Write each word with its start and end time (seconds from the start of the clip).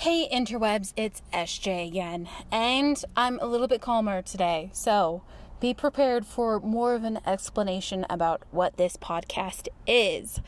Hey 0.00 0.26
interwebs, 0.32 0.94
it's 0.96 1.20
SJ 1.30 1.88
again, 1.88 2.26
and 2.50 3.04
I'm 3.18 3.38
a 3.38 3.44
little 3.44 3.68
bit 3.68 3.82
calmer 3.82 4.22
today, 4.22 4.70
so 4.72 5.24
be 5.60 5.74
prepared 5.74 6.24
for 6.24 6.58
more 6.58 6.94
of 6.94 7.04
an 7.04 7.20
explanation 7.26 8.06
about 8.08 8.40
what 8.50 8.78
this 8.78 8.96
podcast 8.96 9.68
is. 9.86 10.40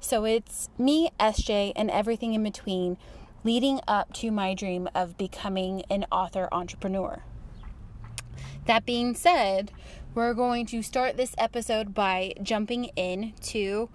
So 0.00 0.24
it's 0.24 0.68
me, 0.76 1.10
SJ, 1.20 1.74
and 1.76 1.92
everything 1.92 2.34
in 2.34 2.42
between 2.42 2.96
leading 3.44 3.78
up 3.86 4.12
to 4.14 4.32
my 4.32 4.52
dream 4.52 4.88
of 4.96 5.16
becoming 5.16 5.84
an 5.88 6.04
author 6.10 6.48
entrepreneur. 6.50 7.22
That 8.66 8.84
being 8.84 9.14
said, 9.14 9.70
we're 10.12 10.34
going 10.34 10.66
to 10.66 10.82
start 10.82 11.16
this 11.16 11.36
episode 11.38 11.94
by 11.94 12.32
jumping 12.42 12.86
into 12.96 13.90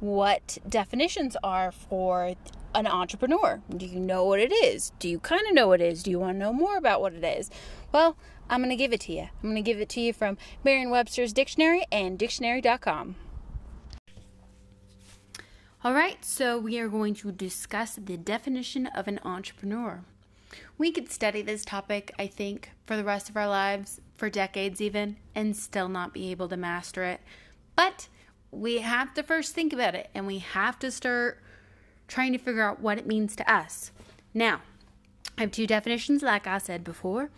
what 0.00 0.58
definitions 0.68 1.36
are 1.44 1.70
for 1.70 2.34
an 2.74 2.86
entrepreneur. 2.86 3.60
Do 3.74 3.86
you 3.86 4.00
know 4.00 4.24
what 4.24 4.40
it 4.40 4.52
is? 4.52 4.92
Do 4.98 5.08
you 5.08 5.18
kind 5.18 5.46
of 5.46 5.54
know 5.54 5.68
what 5.68 5.80
it 5.80 5.92
is? 5.92 6.02
Do 6.02 6.10
you 6.10 6.18
want 6.18 6.34
to 6.34 6.38
know 6.38 6.52
more 6.52 6.76
about 6.76 7.00
what 7.00 7.14
it 7.14 7.24
is? 7.24 7.50
Well, 7.92 8.16
I'm 8.50 8.60
going 8.60 8.70
to 8.70 8.76
give 8.76 8.92
it 8.92 9.00
to 9.02 9.12
you. 9.12 9.28
I'm 9.42 9.50
going 9.50 9.56
to 9.56 9.62
give 9.62 9.80
it 9.80 9.88
to 9.90 10.00
you 10.00 10.12
from 10.12 10.38
Merriam 10.64 10.90
Webster's 10.90 11.32
Dictionary 11.32 11.84
and 11.90 12.18
dictionary.com. 12.18 13.16
All 15.84 15.94
right, 15.94 16.24
so 16.24 16.58
we 16.58 16.78
are 16.78 16.88
going 16.88 17.14
to 17.14 17.30
discuss 17.30 17.94
the 17.94 18.16
definition 18.16 18.86
of 18.86 19.06
an 19.06 19.20
entrepreneur. 19.24 20.02
We 20.76 20.90
could 20.90 21.10
study 21.10 21.42
this 21.42 21.64
topic, 21.64 22.12
I 22.18 22.26
think, 22.26 22.70
for 22.84 22.96
the 22.96 23.04
rest 23.04 23.28
of 23.28 23.36
our 23.36 23.48
lives, 23.48 24.00
for 24.14 24.28
decades 24.28 24.80
even, 24.80 25.16
and 25.34 25.56
still 25.56 25.88
not 25.88 26.12
be 26.12 26.30
able 26.30 26.48
to 26.48 26.56
master 26.56 27.04
it. 27.04 27.20
But 27.76 28.08
we 28.50 28.78
have 28.78 29.14
to 29.14 29.22
first 29.22 29.54
think 29.54 29.72
about 29.72 29.94
it 29.94 30.08
and 30.14 30.26
we 30.26 30.38
have 30.38 30.78
to 30.80 30.90
start 30.90 31.42
trying 32.08 32.32
to 32.32 32.38
figure 32.38 32.62
out 32.62 32.80
what 32.80 32.98
it 32.98 33.06
means 33.06 33.36
to 33.36 33.52
us. 33.52 33.92
Now, 34.34 34.62
I 35.38 35.42
have 35.42 35.52
two 35.52 35.68
definitions, 35.68 36.22
like 36.22 36.48
I 36.48 36.58
said 36.58 36.82
before. 36.82 37.30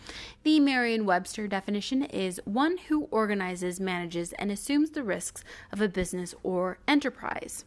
The 0.43 0.59
Merriam 0.59 1.05
Webster 1.05 1.47
definition 1.47 2.03
is 2.05 2.41
one 2.47 2.79
who 2.89 3.03
organizes, 3.11 3.79
manages, 3.79 4.33
and 4.35 4.51
assumes 4.51 4.91
the 4.91 5.03
risks 5.03 5.45
of 5.71 5.83
a 5.83 5.89
business 5.89 6.35
or 6.43 6.79
enterprise. 6.89 7.67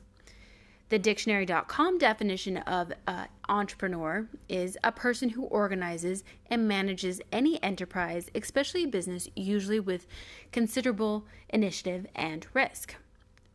The 0.90 0.98
dictionary.com 0.98 1.98
definition 2.00 2.58
of 2.58 2.94
uh, 3.08 3.26
entrepreneur 3.48 4.28
is 4.50 4.78
a 4.84 4.92
person 4.92 5.30
who 5.30 5.44
organizes 5.45 6.23
and 6.48 6.67
manages 6.67 7.22
any 7.32 7.62
enterprise, 7.64 8.30
especially 8.34 8.86
a 8.86 8.88
business, 8.88 9.30
usually 9.36 9.80
with 9.80 10.08
considerable 10.52 11.26
initiative 11.50 12.08
and 12.16 12.48
risk. 12.54 12.95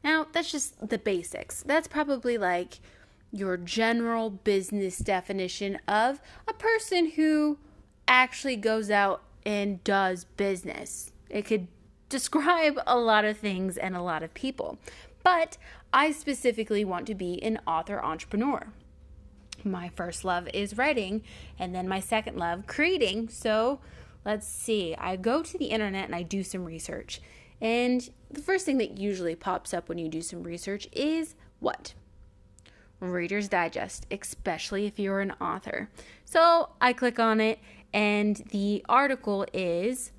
Now, 0.05 0.27
that's 0.33 0.53
just 0.53 0.89
the 0.89 0.99
basics. 0.99 1.63
That's 1.65 1.89
probably 1.89 2.39
like 2.39 2.79
your 3.33 3.57
general 3.57 4.31
business 4.31 4.99
definition 4.99 5.79
of 5.87 6.21
a 6.47 6.53
person 6.55 7.11
who 7.13 7.59
actually 8.07 8.57
goes 8.57 8.91
out 8.91 9.23
and 9.45 9.83
does 9.85 10.25
business. 10.25 11.13
It 11.29 11.45
could 11.45 11.69
describe 12.09 12.79
a 12.87 12.99
lot 12.99 13.25
of 13.25 13.37
things 13.37 13.77
and 13.77 13.95
a 13.95 14.03
lot 14.03 14.23
of 14.23 14.33
people. 14.33 14.79
But 15.23 15.59
I 15.93 16.11
specifically 16.13 16.85
want 16.85 17.07
to 17.09 17.15
be 17.15 17.43
an 17.43 17.61
author 17.67 18.03
entrepreneur. 18.03 18.69
My 19.65 19.91
first 19.91 20.25
love 20.25 20.49
is 20.55 20.79
writing, 20.79 21.23
and 21.59 21.75
then 21.75 21.89
my 21.89 22.01
second 22.01 22.37
love, 22.37 22.67
creating. 22.67 23.29
So 23.29 23.81
let's 24.25 24.47
see, 24.47 24.95
I 24.97 25.17
go 25.17 25.43
to 25.43 25.59
the 25.59 25.67
internet 25.67 26.07
and 26.07 26.15
I 26.15 26.23
do 26.23 26.43
some 26.43 26.65
research. 26.65 27.21
And 27.61 28.09
the 28.31 28.41
first 28.41 28.65
thing 28.65 28.79
that 28.79 28.99
usually 28.99 29.35
pops 29.35 29.75
up 29.75 29.89
when 29.89 29.99
you 29.99 30.09
do 30.09 30.23
some 30.23 30.43
research 30.43 30.89
is 30.93 31.35
what? 31.61 31.95
Reader's 33.01 33.49
Digest, 33.49 34.07
especially 34.11 34.87
if 34.87 34.99
you're 34.99 35.21
an 35.21 35.33
author. 35.41 35.89
So 36.25 36.71
I 36.81 36.93
click 36.93 37.19
on 37.19 37.41
it, 37.41 37.59
and 37.93 38.37
the 38.51 38.85
article 38.89 39.47
is 39.53 40.13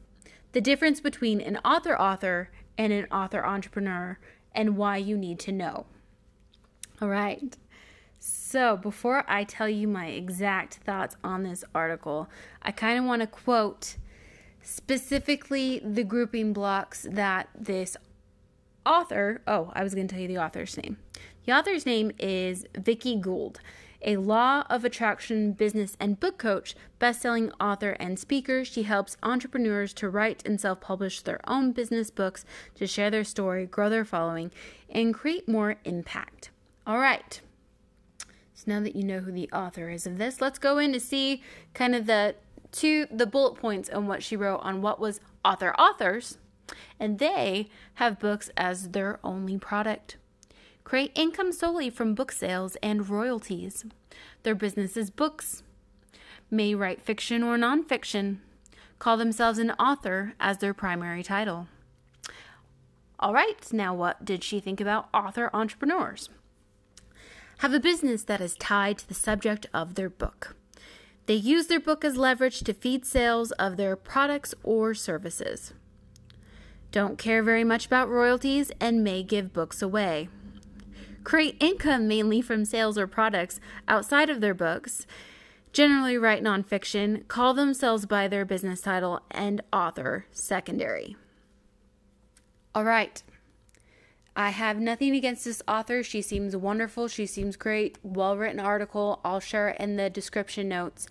the 0.52 0.62
difference 0.62 1.02
between 1.02 1.42
an 1.42 1.58
author 1.64 2.00
author 2.00 2.50
and 2.78 2.92
an 2.92 3.06
author 3.12 3.46
entrepreneur 3.46 4.18
and 4.54 4.78
why 4.78 4.98
you 4.98 5.18
need 5.18 5.40
to 5.40 5.52
know. 5.52 5.86
All 7.02 7.10
right. 7.10 7.56
So, 8.22 8.76
before 8.76 9.24
I 9.30 9.46
tell 9.46 9.70
you 9.70 9.88
my 9.88 10.08
exact 10.08 10.76
thoughts 10.76 11.16
on 11.24 11.44
this 11.44 11.64
article, 11.74 12.30
I 12.62 12.72
kind 12.72 13.00
of 13.00 13.06
want 13.06 13.22
to 13.22 13.28
quote 13.28 13.96
specifically 14.62 15.80
the 15.80 16.04
grouping 16.04 16.52
blocks 16.52 17.08
that 17.10 17.48
this 17.58 17.96
author, 18.90 19.42
oh, 19.48 19.72
I 19.74 19.84
was 19.84 19.94
going 19.94 20.08
to 20.08 20.14
tell 20.14 20.22
you 20.22 20.28
the 20.28 20.40
author's 20.40 20.76
name. 20.76 20.98
The 21.46 21.54
author's 21.54 21.86
name 21.86 22.12
is 22.20 22.66
Vicki 22.76 23.16
Gould, 23.16 23.60
a 24.02 24.18
law 24.18 24.64
of 24.70 24.84
attraction 24.84 25.52
business 25.54 25.96
and 26.00 26.20
book 26.20 26.38
coach, 26.38 26.76
best-selling 27.00 27.52
author 27.60 27.92
and 28.00 28.18
speaker. 28.18 28.66
She 28.66 28.84
helps 28.84 29.18
entrepreneurs 29.22 29.94
to 29.94 30.10
write 30.10 30.46
and 30.46 30.60
self-publish 30.60 31.22
their 31.22 31.40
own 31.48 31.72
business 31.72 32.10
books 32.10 32.46
to 32.76 32.88
share 32.88 33.12
their 33.12 33.24
story, 33.24 33.66
grow 33.66 33.90
their 33.90 34.06
following, 34.06 34.52
and 34.90 35.14
create 35.14 35.48
more 35.48 35.76
impact. 35.86 36.50
All 36.88 37.00
right. 37.00 37.42
So 38.54 38.64
now 38.68 38.80
that 38.82 38.96
you 38.96 39.04
know 39.04 39.20
who 39.20 39.32
the 39.32 39.50
author 39.52 39.90
is 39.90 40.08
of 40.08 40.18
this, 40.18 40.42
let's 40.42 40.60
go 40.60 40.78
in 40.78 40.92
to 40.94 41.00
see 41.00 41.44
kind 41.74 41.96
of 41.96 42.08
the 42.08 42.36
two 42.72 43.08
the 43.10 43.26
bullet 43.26 43.56
points 43.56 43.90
on 43.90 44.08
what 44.08 44.22
she 44.22 44.36
wrote 44.36 44.60
on 44.60 44.82
what 44.82 45.00
was 45.00 45.20
author 45.44 45.74
authors, 45.80 46.38
and 47.00 47.20
they 47.20 47.70
have 47.96 48.20
books 48.20 48.50
as 48.58 48.90
their 48.90 49.20
only 49.24 49.58
product. 49.58 50.18
Create 50.84 51.12
income 51.16 51.52
solely 51.52 51.90
from 51.90 52.16
book 52.16 52.32
sales 52.32 52.76
and 52.82 53.10
royalties. 53.10 53.86
Their 54.44 54.56
business 54.56 54.98
is 54.98 55.12
books. 55.12 55.64
May 56.50 56.74
write 56.74 57.02
fiction 57.02 57.44
or 57.44 57.58
nonfiction. 57.58 58.38
Call 58.98 59.16
themselves 59.16 59.60
an 59.60 59.72
author 59.72 60.34
as 60.40 60.58
their 60.58 60.74
primary 60.74 61.24
title. 61.24 61.68
All 63.20 63.34
right, 63.34 63.72
now 63.72 63.94
what 63.94 64.26
did 64.26 64.44
she 64.44 64.60
think 64.60 64.82
about 64.82 65.10
author 65.14 65.50
entrepreneurs? 65.54 66.30
Have 67.60 67.74
a 67.74 67.80
business 67.80 68.24
that 68.24 68.42
is 68.42 68.56
tied 68.56 68.98
to 69.00 69.08
the 69.08 69.14
subject 69.14 69.68
of 69.74 69.96
their 69.96 70.10
book. 70.10 70.56
They 71.26 71.36
use 71.36 71.68
their 71.68 71.80
book 71.80 72.04
as 72.04 72.18
leverage 72.18 72.62
to 72.62 72.74
feed 72.74 73.06
sales 73.06 73.52
of 73.52 73.78
their 73.78 73.96
products 73.96 74.56
or 74.64 74.94
services. 74.94 75.74
Don't 76.92 77.18
care 77.18 77.44
very 77.44 77.64
much 77.64 77.86
about 77.86 78.10
royalties 78.10 78.72
and 78.80 79.04
may 79.04 79.22
give 79.22 79.54
books 79.54 79.82
away. 79.82 80.30
Create 81.24 81.56
income 81.60 82.08
mainly 82.08 82.42
from 82.42 82.66
sales 82.66 82.98
or 82.98 83.06
products 83.06 83.60
outside 83.88 84.30
of 84.30 84.42
their 84.42 84.54
books. 84.54 85.06
Generally 85.72 86.18
write 86.18 86.44
nonfiction, 86.44 87.28
call 87.28 87.54
themselves 87.54 88.08
by 88.08 88.28
their 88.28 88.44
business 88.44 88.82
title, 88.82 89.22
and 89.30 89.62
author 89.72 90.26
secondary. 90.32 91.16
All 92.74 92.84
right. 92.84 93.22
I 94.36 94.50
have 94.50 94.80
nothing 94.80 95.16
against 95.16 95.46
this 95.46 95.62
author. 95.68 96.02
She 96.02 96.22
seems 96.22 96.56
wonderful. 96.56 97.08
She 97.08 97.26
seems 97.26 97.56
great. 97.56 98.00
Well 98.02 98.38
written 98.38 98.60
article. 98.60 99.20
I'll 99.24 99.40
share 99.40 99.70
it 99.70 99.80
in 99.80 99.98
the 99.98 100.10
description 100.10 100.70
notes. 100.70 101.08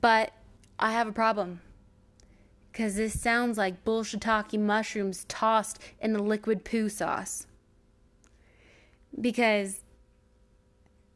But 0.00 0.32
I 0.78 0.92
have 0.92 1.08
a 1.08 1.12
problem. 1.12 1.60
Because 2.70 2.94
this 2.96 3.20
sounds 3.20 3.58
like 3.58 3.84
bullshitaki 3.84 4.58
mushrooms 4.58 5.24
tossed 5.28 5.80
in 6.00 6.14
a 6.14 6.22
liquid 6.22 6.64
poo 6.64 6.88
sauce. 6.88 7.46
Because, 9.20 9.82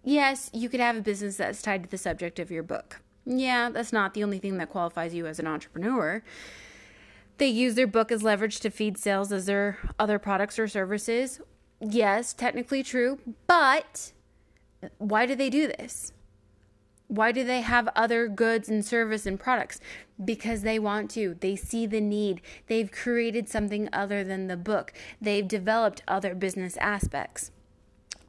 yes, 0.02 0.50
you 0.52 0.68
could 0.68 0.80
have 0.80 0.96
a 0.96 1.02
business 1.02 1.36
that's 1.36 1.62
tied 1.62 1.84
to 1.84 1.88
the 1.88 1.98
subject 1.98 2.38
of 2.38 2.50
your 2.50 2.62
book. 2.62 3.00
Yeah, 3.24 3.70
that's 3.70 3.92
not 3.92 4.14
the 4.14 4.24
only 4.24 4.38
thing 4.38 4.58
that 4.58 4.70
qualifies 4.70 5.14
you 5.14 5.26
as 5.26 5.38
an 5.38 5.46
entrepreneur. 5.46 6.22
They 7.38 7.46
use 7.46 7.74
their 7.74 7.86
book 7.86 8.10
as 8.10 8.22
leverage 8.22 8.60
to 8.60 8.70
feed 8.70 8.98
sales 8.98 9.32
as 9.32 9.46
their 9.46 9.78
other 9.98 10.18
products 10.18 10.58
or 10.58 10.66
services. 10.68 11.40
Yes, 11.80 12.32
technically 12.32 12.82
true, 12.82 13.18
but 13.46 14.12
why 14.98 15.26
do 15.26 15.34
they 15.34 15.50
do 15.50 15.66
this? 15.66 16.12
Why 17.12 17.30
do 17.30 17.44
they 17.44 17.60
have 17.60 17.90
other 17.94 18.26
goods 18.26 18.70
and 18.70 18.82
service 18.82 19.26
and 19.26 19.38
products? 19.38 19.80
Because 20.24 20.62
they 20.62 20.78
want 20.78 21.10
to. 21.10 21.36
They 21.38 21.56
see 21.56 21.84
the 21.84 22.00
need. 22.00 22.40
They've 22.68 22.90
created 22.90 23.50
something 23.50 23.90
other 23.92 24.24
than 24.24 24.46
the 24.46 24.56
book. 24.56 24.94
They've 25.20 25.46
developed 25.46 26.02
other 26.08 26.34
business 26.34 26.78
aspects. 26.78 27.50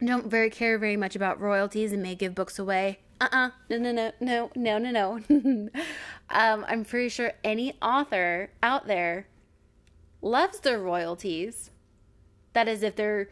Don't 0.04 0.28
very 0.28 0.50
care 0.50 0.78
very 0.78 0.98
much 0.98 1.16
about 1.16 1.40
royalties 1.40 1.94
and 1.94 2.04
may 2.04 2.14
give 2.14 2.36
books 2.36 2.60
away 2.60 3.00
uh-uh 3.22 3.52
no 3.70 3.78
no 3.78 3.92
no 3.94 4.12
no 4.20 4.50
no 4.54 4.78
no 4.78 4.92
no 4.92 5.22
um, 6.30 6.66
i'm 6.68 6.84
pretty 6.84 7.08
sure 7.08 7.32
any 7.42 7.78
author 7.82 8.50
out 8.62 8.88
there 8.88 9.28
loves 10.22 10.60
their 10.60 10.80
royalties 10.80 11.70
that 12.52 12.68
is 12.68 12.84
if 12.84 12.98
they're 12.98 13.30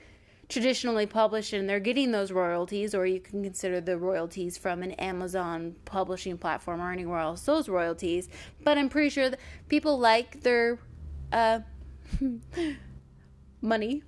traditionally 0.52 1.06
published 1.06 1.54
and 1.54 1.68
they're 1.68 1.80
getting 1.80 2.12
those 2.12 2.32
royalties 2.32 2.94
or 2.94 3.06
you 3.06 3.20
can 3.20 3.42
consider 3.42 3.80
the 3.82 3.98
royalties 3.98 4.58
from 4.58 4.84
an 4.84 4.92
amazon 4.94 5.76
publishing 5.86 6.38
platform 6.38 6.82
or 6.82 6.92
anywhere 6.92 7.20
else 7.20 7.42
those 7.44 7.70
royalties 7.70 8.28
but 8.64 8.78
i'm 8.78 8.90
pretty 8.90 9.10
sure 9.10 9.32
people 9.70 9.98
like 9.98 10.42
their 10.42 10.78
uh, 11.32 11.60
money 13.62 14.04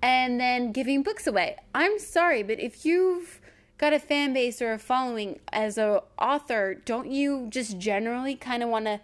and 0.00 0.40
then 0.40 0.70
giving 0.70 1.02
books 1.02 1.26
away 1.26 1.56
i'm 1.74 1.98
sorry 1.98 2.42
but 2.42 2.60
if 2.60 2.86
you've 2.86 3.40
got 3.82 3.92
a 3.92 3.98
fan 3.98 4.32
base 4.32 4.62
or 4.62 4.72
a 4.72 4.78
following 4.78 5.40
as 5.52 5.76
an 5.76 5.98
author, 6.16 6.72
don't 6.84 7.10
you 7.10 7.48
just 7.50 7.78
generally 7.78 8.36
kind 8.36 8.62
of 8.62 8.68
want 8.68 8.84
to 8.84 9.00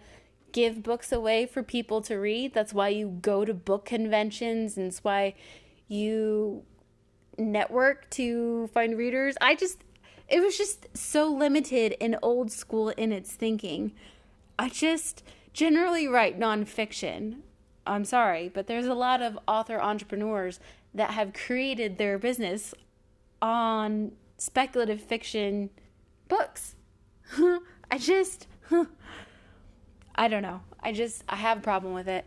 give 0.53 0.81
books 0.81 1.11
away 1.11 1.45
for 1.45 1.61
people 1.61 1.99
to 2.01 2.15
read? 2.15 2.53
That's 2.53 2.73
why 2.73 2.87
you 2.87 3.19
go 3.21 3.43
to 3.43 3.53
book 3.53 3.83
conventions 3.83 4.77
and 4.77 4.87
it's 4.87 5.03
why 5.03 5.35
you 5.89 6.63
network 7.37 8.09
to 8.11 8.67
find 8.67 8.97
readers. 8.97 9.35
I 9.41 9.55
just 9.55 9.83
it 10.29 10.41
was 10.41 10.57
just 10.57 10.87
so 10.95 11.27
limited 11.27 11.95
and 11.99 12.15
old 12.21 12.51
school 12.51 12.89
in 12.89 13.11
its 13.11 13.33
thinking. 13.33 13.91
I 14.57 14.69
just 14.69 15.23
generally 15.53 16.07
write 16.07 16.39
nonfiction. 16.39 17.39
I'm 17.87 18.05
sorry, 18.05 18.49
but 18.49 18.67
there's 18.67 18.85
a 18.85 18.93
lot 18.93 19.21
of 19.21 19.39
author 19.47 19.81
entrepreneurs 19.81 20.59
that 20.93 21.11
have 21.11 21.33
created 21.33 21.97
their 21.97 22.19
business 22.19 22.75
on 23.41 24.11
speculative 24.37 25.01
fiction 25.01 25.71
books. 26.27 26.75
I 27.91 27.97
just, 27.97 28.47
I 30.15 30.27
don't 30.27 30.43
know. 30.43 30.61
I 30.81 30.93
just, 30.93 31.23
I 31.27 31.37
have 31.37 31.57
a 31.57 31.61
problem 31.61 31.93
with 31.93 32.07
it. 32.07 32.25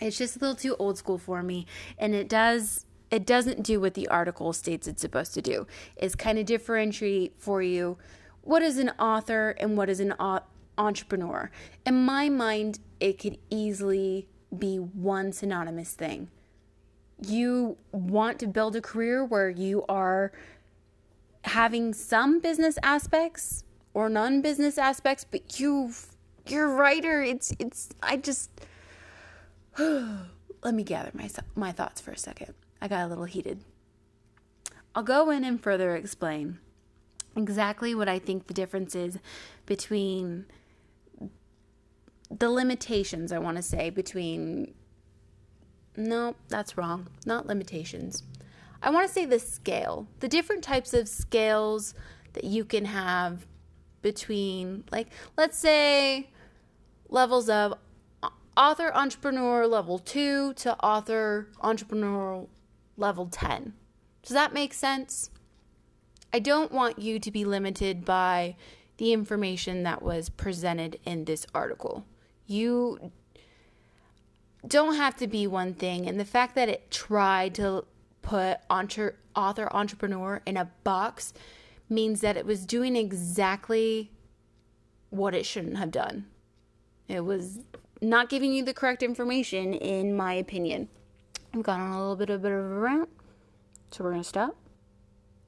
It's 0.00 0.18
just 0.18 0.36
a 0.36 0.38
little 0.40 0.56
too 0.56 0.76
old 0.78 0.98
school 0.98 1.18
for 1.18 1.42
me, 1.42 1.66
and 1.98 2.14
it 2.14 2.28
does 2.28 2.86
it 3.10 3.26
doesn't 3.26 3.62
do 3.62 3.78
what 3.78 3.92
the 3.92 4.08
article 4.08 4.54
states 4.54 4.88
it's 4.88 5.02
supposed 5.02 5.34
to 5.34 5.42
do. 5.42 5.66
It's 5.96 6.14
kind 6.14 6.38
of 6.38 6.46
differentiate 6.46 7.34
for 7.36 7.60
you 7.62 7.98
what 8.40 8.62
is 8.62 8.78
an 8.78 8.90
author 8.98 9.50
and 9.58 9.76
what 9.76 9.90
is 9.90 10.00
an 10.00 10.14
entrepreneur. 10.78 11.50
In 11.84 12.04
my 12.04 12.30
mind, 12.30 12.78
it 13.00 13.18
could 13.18 13.36
easily 13.50 14.28
be 14.56 14.76
one 14.76 15.32
synonymous 15.32 15.92
thing. 15.92 16.30
You 17.24 17.76
want 17.92 18.38
to 18.40 18.46
build 18.46 18.76
a 18.76 18.80
career 18.80 19.24
where 19.24 19.50
you 19.50 19.84
are 19.88 20.32
having 21.44 21.92
some 21.92 22.40
business 22.40 22.78
aspects 22.82 23.64
or 23.94 24.08
non-business 24.08 24.78
aspects, 24.78 25.24
but 25.30 25.60
you 25.60 25.92
you're 26.46 26.72
a 26.72 26.74
writer. 26.74 27.22
It's 27.22 27.52
it's 27.58 27.90
I 28.02 28.16
just 28.16 28.50
let 29.78 30.74
me 30.74 30.82
gather 30.82 31.10
my 31.14 31.30
my 31.54 31.72
thoughts 31.72 32.00
for 32.00 32.10
a 32.10 32.18
second. 32.18 32.54
I 32.80 32.88
got 32.88 33.06
a 33.06 33.08
little 33.08 33.24
heated. 33.24 33.64
I'll 34.94 35.02
go 35.02 35.30
in 35.30 35.44
and 35.44 35.62
further 35.62 35.96
explain 35.96 36.58
exactly 37.34 37.94
what 37.94 38.08
I 38.08 38.18
think 38.18 38.46
the 38.46 38.54
difference 38.54 38.94
is 38.94 39.18
between 39.64 40.44
the 42.30 42.50
limitations, 42.50 43.32
I 43.32 43.38
want 43.38 43.56
to 43.56 43.62
say, 43.62 43.90
between. 43.90 44.74
No, 45.96 46.36
that's 46.48 46.76
wrong. 46.76 47.08
Not 47.26 47.46
limitations. 47.46 48.22
I 48.82 48.90
want 48.90 49.06
to 49.06 49.12
say 49.12 49.26
the 49.26 49.38
scale, 49.38 50.08
the 50.20 50.28
different 50.28 50.64
types 50.64 50.92
of 50.94 51.08
scales 51.08 51.94
that 52.32 52.44
you 52.44 52.64
can 52.64 52.86
have 52.86 53.46
between, 54.00 54.84
like, 54.90 55.08
let's 55.36 55.58
say 55.58 56.30
levels 57.08 57.48
of 57.48 57.74
author 58.56 58.92
entrepreneur 58.94 59.66
level 59.66 59.98
two 59.98 60.54
to 60.54 60.76
author 60.78 61.48
entrepreneur 61.60 62.46
level 62.96 63.26
10. 63.26 63.72
Does 64.22 64.34
that 64.34 64.52
make 64.52 64.74
sense? 64.74 65.30
I 66.32 66.38
don't 66.38 66.72
want 66.72 66.98
you 66.98 67.18
to 67.18 67.30
be 67.30 67.44
limited 67.44 68.04
by 68.04 68.56
the 68.96 69.12
information 69.12 69.82
that 69.82 70.02
was 70.02 70.28
presented 70.28 70.98
in 71.04 71.24
this 71.24 71.46
article. 71.54 72.04
You 72.46 73.12
don't 74.66 74.94
have 74.94 75.16
to 75.16 75.26
be 75.26 75.46
one 75.46 75.74
thing, 75.74 76.06
and 76.06 76.20
the 76.20 76.24
fact 76.24 76.54
that 76.54 76.68
it 76.68 76.90
tried 76.90 77.54
to 77.56 77.84
put 78.22 78.58
entre- 78.70 79.16
author 79.34 79.68
entrepreneur 79.72 80.40
in 80.46 80.56
a 80.56 80.70
box 80.84 81.32
means 81.88 82.20
that 82.20 82.36
it 82.36 82.46
was 82.46 82.64
doing 82.64 82.96
exactly 82.96 84.12
what 85.10 85.34
it 85.34 85.44
shouldn't 85.44 85.76
have 85.76 85.90
done. 85.90 86.26
It 87.08 87.24
was 87.24 87.60
not 88.02 88.28
giving 88.28 88.52
you 88.52 88.64
the 88.64 88.74
correct 88.74 89.02
information, 89.02 89.74
in 89.74 90.16
my 90.16 90.34
opinion. 90.34 90.88
I've 91.54 91.62
gone 91.62 91.80
on 91.80 91.92
a 91.92 92.00
little 92.00 92.16
bit 92.16 92.30
of 92.30 92.40
a 92.40 92.42
bit 92.42 92.52
of 92.52 92.58
a 92.58 92.78
rant. 92.78 93.08
So 93.90 94.04
we're 94.04 94.10
to 94.22 94.28
stop. 94.28 94.56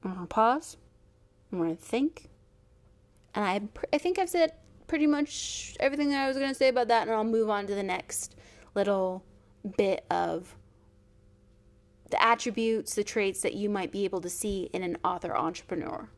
I'm 0.03 0.11
to 0.21 0.27
pause. 0.27 0.77
I'm 1.51 1.59
to 1.75 1.81
think. 1.81 2.29
And 3.33 3.43
I, 3.43 3.61
I 3.93 3.97
think 3.97 4.17
I've 4.17 4.29
said 4.29 4.53
pretty 4.87 5.07
much 5.07 5.75
everything 5.79 6.09
that 6.09 6.23
I 6.23 6.27
was 6.27 6.37
to 6.49 6.55
say 6.55 6.69
about 6.69 6.87
that, 6.87 7.07
and 7.07 7.11
I'll 7.11 7.23
move 7.23 7.49
on 7.49 7.67
to 7.67 7.75
the 7.75 7.83
next 7.83 8.35
little 8.75 9.25
bit 9.77 10.05
of 10.09 10.55
the 12.11 12.21
attributes, 12.21 12.95
the 12.95 13.03
traits 13.03 13.41
that 13.41 13.55
you 13.55 13.69
might 13.69 13.91
be 13.91 14.05
able 14.05 14.21
to 14.21 14.29
see 14.29 14.69
in 14.73 14.83
an 14.83 14.97
author 15.03 15.35
entrepreneur. 15.35 16.09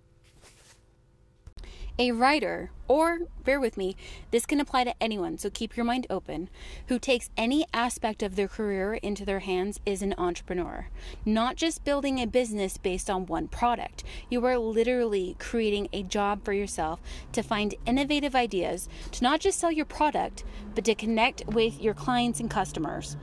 A 2.00 2.12
writer, 2.12 2.70
or 2.88 3.22
bear 3.44 3.60
with 3.60 3.76
me, 3.76 3.96
this 4.30 4.46
can 4.46 4.60
apply 4.60 4.84
to 4.84 4.94
anyone, 5.02 5.40
so 5.40 5.50
keep 5.50 5.76
your 5.76 5.84
mind 5.84 6.06
open, 6.12 6.48
who 6.90 7.00
takes 7.00 7.32
any 7.36 7.66
aspect 7.74 8.22
of 8.22 8.36
their 8.36 8.48
career 8.48 8.94
into 8.94 9.26
their 9.26 9.40
hands 9.40 9.80
is 9.84 10.04
an 10.04 10.14
entrepreneur. 10.16 10.90
Not 11.26 11.56
just 11.56 11.84
building 11.84 12.20
a 12.20 12.28
business 12.28 12.78
based 12.78 13.10
on 13.10 13.26
one 13.26 13.48
product. 13.48 14.04
You 14.30 14.46
are 14.46 14.60
literally 14.60 15.36
creating 15.40 15.90
a 15.92 16.04
job 16.04 16.46
for 16.46 16.54
yourself 16.54 17.00
to 17.32 17.42
find 17.42 17.74
innovative 17.88 18.36
ideas, 18.36 18.88
to 19.14 19.24
not 19.24 19.40
just 19.40 19.60
sell 19.60 19.72
your 19.72 19.86
product, 19.86 20.44
but 20.76 20.86
to 20.86 20.94
connect 20.94 21.48
with 21.48 21.82
your 21.82 21.96
clients 21.96 22.40
and 22.40 22.48
customers. 22.48 23.18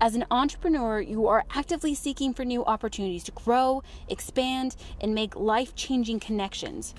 As 0.00 0.16
an 0.16 0.24
entrepreneur, 0.32 1.00
you 1.00 1.28
are 1.28 1.44
actively 1.54 1.94
seeking 1.94 2.34
for 2.34 2.44
new 2.44 2.64
opportunities 2.64 3.22
to 3.24 3.32
grow, 3.32 3.84
expand, 4.08 4.74
and 5.00 5.14
make 5.14 5.36
life 5.36 5.76
changing 5.76 6.18
connections. 6.18 6.92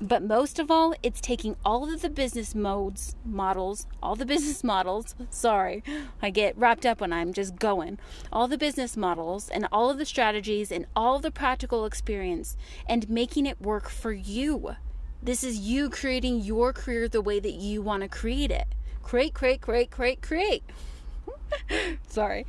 But 0.00 0.22
most 0.22 0.58
of 0.58 0.70
all, 0.70 0.94
it's 1.02 1.20
taking 1.20 1.56
all 1.64 1.92
of 1.92 2.02
the 2.02 2.10
business 2.10 2.54
modes, 2.54 3.14
models, 3.24 3.86
all 4.02 4.16
the 4.16 4.26
business 4.26 4.64
models. 4.72 5.14
Sorry, 5.30 5.82
I 6.20 6.30
get 6.30 6.56
wrapped 6.58 6.84
up 6.84 7.00
when 7.00 7.12
I'm 7.12 7.32
just 7.32 7.56
going. 7.56 7.98
All 8.32 8.48
the 8.48 8.58
business 8.58 8.96
models 8.96 9.48
and 9.48 9.68
all 9.70 9.90
of 9.90 9.98
the 9.98 10.04
strategies 10.04 10.72
and 10.72 10.86
all 10.96 11.18
the 11.18 11.30
practical 11.30 11.84
experience 11.84 12.56
and 12.86 13.08
making 13.08 13.46
it 13.46 13.60
work 13.60 13.88
for 13.88 14.12
you. 14.12 14.76
This 15.22 15.44
is 15.44 15.60
you 15.60 15.88
creating 15.88 16.40
your 16.40 16.72
career 16.72 17.06
the 17.06 17.20
way 17.20 17.38
that 17.38 17.54
you 17.54 17.80
want 17.80 18.02
to 18.02 18.08
create 18.08 18.50
it. 18.50 18.66
Create, 19.02 19.34
create, 19.34 19.60
create, 19.60 19.90
create, 19.90 20.20
create. 20.20 20.64
Sorry. 22.08 22.44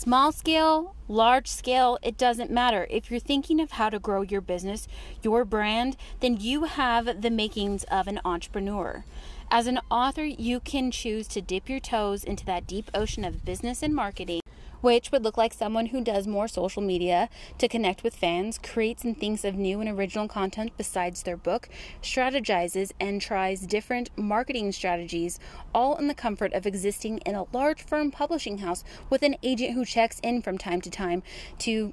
Small 0.00 0.30
scale, 0.30 0.94
large 1.08 1.48
scale, 1.48 1.98
it 2.02 2.16
doesn't 2.16 2.52
matter. 2.52 2.86
If 2.88 3.10
you're 3.10 3.18
thinking 3.18 3.58
of 3.58 3.72
how 3.72 3.90
to 3.90 3.98
grow 3.98 4.22
your 4.22 4.40
business, 4.40 4.86
your 5.24 5.44
brand, 5.44 5.96
then 6.20 6.36
you 6.38 6.64
have 6.66 7.20
the 7.20 7.30
makings 7.30 7.82
of 7.90 8.06
an 8.06 8.20
entrepreneur. 8.24 9.04
As 9.50 9.66
an 9.66 9.80
author, 9.90 10.24
you 10.24 10.60
can 10.60 10.92
choose 10.92 11.26
to 11.26 11.42
dip 11.42 11.68
your 11.68 11.80
toes 11.80 12.22
into 12.22 12.46
that 12.46 12.68
deep 12.68 12.92
ocean 12.94 13.24
of 13.24 13.44
business 13.44 13.82
and 13.82 13.92
marketing 13.92 14.40
which 14.80 15.10
would 15.10 15.24
look 15.24 15.36
like 15.36 15.52
someone 15.52 15.86
who 15.86 16.02
does 16.02 16.26
more 16.26 16.48
social 16.48 16.82
media 16.82 17.28
to 17.58 17.68
connect 17.68 18.02
with 18.02 18.16
fans, 18.16 18.58
creates 18.58 19.04
and 19.04 19.18
thinks 19.18 19.44
of 19.44 19.54
new 19.54 19.80
and 19.80 19.88
original 19.88 20.28
content 20.28 20.72
besides 20.76 21.22
their 21.22 21.36
book, 21.36 21.68
strategizes 22.02 22.92
and 23.00 23.20
tries 23.20 23.66
different 23.66 24.10
marketing 24.16 24.72
strategies, 24.72 25.38
all 25.74 25.96
in 25.96 26.08
the 26.08 26.14
comfort 26.14 26.52
of 26.52 26.66
existing 26.66 27.18
in 27.18 27.34
a 27.34 27.44
large 27.52 27.82
firm 27.82 28.10
publishing 28.10 28.58
house 28.58 28.84
with 29.10 29.22
an 29.22 29.36
agent 29.42 29.74
who 29.74 29.84
checks 29.84 30.20
in 30.20 30.42
from 30.42 30.58
time 30.58 30.80
to 30.80 30.90
time 30.90 31.22
to 31.58 31.92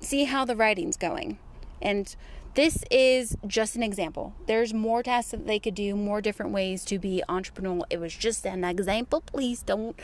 see 0.00 0.24
how 0.24 0.44
the 0.44 0.56
writing's 0.56 0.96
going. 0.96 1.38
And 1.80 2.14
this 2.54 2.82
is 2.90 3.36
just 3.46 3.76
an 3.76 3.84
example. 3.84 4.34
There's 4.46 4.74
more 4.74 5.02
tasks 5.02 5.30
that 5.30 5.46
they 5.46 5.60
could 5.60 5.76
do, 5.76 5.94
more 5.94 6.20
different 6.20 6.50
ways 6.50 6.84
to 6.86 6.98
be 6.98 7.22
entrepreneurial. 7.28 7.84
It 7.88 8.00
was 8.00 8.14
just 8.14 8.44
an 8.44 8.64
example. 8.64 9.20
Please 9.20 9.62
don't 9.62 9.96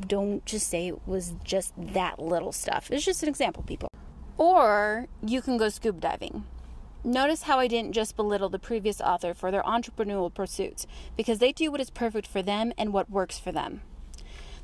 don't 0.00 0.44
just 0.44 0.68
say 0.68 0.88
it 0.88 1.06
was 1.06 1.34
just 1.44 1.72
that 1.76 2.18
little 2.18 2.52
stuff. 2.52 2.90
It's 2.90 3.04
just 3.04 3.22
an 3.22 3.28
example, 3.28 3.62
people. 3.62 3.88
Or 4.38 5.06
you 5.24 5.40
can 5.42 5.56
go 5.56 5.68
scuba 5.68 6.00
diving. 6.00 6.44
Notice 7.04 7.42
how 7.42 7.60
I 7.60 7.68
didn't 7.68 7.92
just 7.92 8.16
belittle 8.16 8.48
the 8.48 8.58
previous 8.58 9.00
author 9.00 9.32
for 9.32 9.50
their 9.50 9.62
entrepreneurial 9.62 10.34
pursuits, 10.34 10.86
because 11.16 11.38
they 11.38 11.52
do 11.52 11.70
what 11.70 11.80
is 11.80 11.90
perfect 11.90 12.26
for 12.26 12.42
them 12.42 12.72
and 12.76 12.92
what 12.92 13.08
works 13.08 13.38
for 13.38 13.52
them. 13.52 13.82